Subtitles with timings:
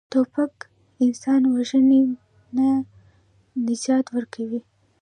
[0.13, 0.53] توپک
[1.05, 2.03] انسان وژني،
[2.55, 2.67] نه
[3.65, 4.59] نجات ورکوي.